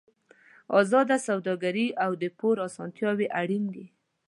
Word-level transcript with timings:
ازاده 0.79 1.17
سوداګري 1.27 1.87
او 2.03 2.11
د 2.21 2.23
پور 2.37 2.55
اسانتیاوې 2.67 3.27
اړین 3.41 3.63
دي. 3.73 3.85